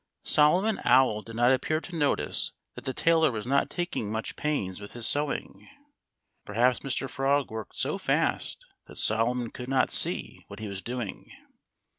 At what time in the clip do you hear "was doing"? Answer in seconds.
10.67-11.31